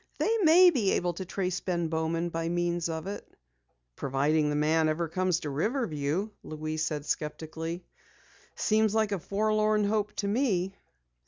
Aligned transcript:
"They 0.17 0.39
may 0.39 0.71
be 0.71 0.93
able 0.93 1.13
to 1.13 1.25
trace 1.25 1.59
Ben 1.59 1.87
Bowman 1.87 2.29
by 2.29 2.49
means 2.49 2.89
of 2.89 3.05
it." 3.05 3.23
"Providing 3.95 4.49
the 4.49 4.55
man 4.55 4.89
ever 4.89 5.07
comes 5.07 5.41
to 5.41 5.51
Riverview," 5.51 6.29
Louise 6.41 6.83
said 6.83 7.05
skeptically. 7.05 7.85
"It 8.55 8.59
seems 8.59 8.95
like 8.95 9.11
a 9.11 9.19
forlorn 9.19 9.83
hope 9.83 10.11
to 10.13 10.27
me." 10.27 10.73